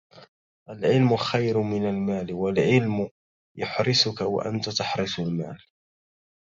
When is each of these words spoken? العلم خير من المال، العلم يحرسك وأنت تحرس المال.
العلم 0.69 1.15
خير 1.15 1.61
من 1.61 1.89
المال، 1.89 2.29
العلم 2.31 3.09
يحرسك 3.57 4.21
وأنت 4.21 4.69
تحرس 4.69 5.19
المال. 5.19 5.57